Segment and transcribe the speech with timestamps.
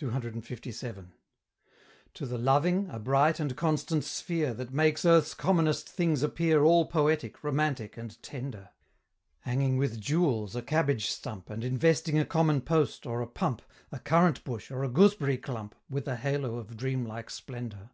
[0.00, 1.06] CCLVII.
[2.14, 6.86] To the loving, a bright and constant sphere, That makes earth's commonest things appear All
[6.86, 8.70] poetic, romantic, and tender:
[9.42, 13.62] Hanging with jewels a cabbage stump, And investing a common post, or a pump,
[13.92, 17.90] A currant bush, or a gooseberry clump, With a halo of dreamlike splendor.